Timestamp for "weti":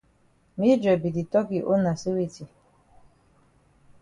2.15-2.45